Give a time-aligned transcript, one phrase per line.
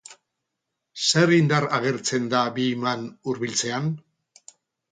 [1.07, 3.95] Zer indar agertzen da bi iman hurbiltzean?